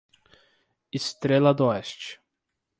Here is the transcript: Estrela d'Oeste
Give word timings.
Estrela 0.99 1.53
d'Oeste 1.53 2.17